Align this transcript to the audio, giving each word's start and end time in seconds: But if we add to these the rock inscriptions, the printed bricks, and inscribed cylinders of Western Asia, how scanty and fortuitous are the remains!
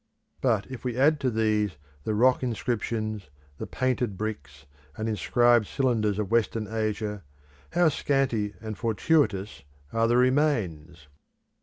But 0.41 0.65
if 0.71 0.83
we 0.83 0.97
add 0.97 1.19
to 1.19 1.29
these 1.29 1.77
the 2.05 2.15
rock 2.15 2.41
inscriptions, 2.41 3.29
the 3.59 3.67
printed 3.67 4.17
bricks, 4.17 4.65
and 4.97 5.07
inscribed 5.07 5.67
cylinders 5.67 6.17
of 6.17 6.31
Western 6.31 6.65
Asia, 6.67 7.23
how 7.73 7.89
scanty 7.89 8.55
and 8.59 8.75
fortuitous 8.75 9.61
are 9.93 10.07
the 10.07 10.17
remains! 10.17 11.07